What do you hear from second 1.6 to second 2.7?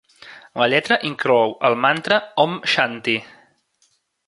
el mantra Om